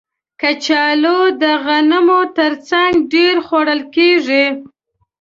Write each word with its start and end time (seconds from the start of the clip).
کچالو 0.41 1.19
د 1.41 1.43
غنمو 1.65 2.21
تر 2.37 2.51
څنګ 2.69 2.93
ډېر 3.13 3.35
خوړل 3.47 3.81
کېږي 3.95 4.45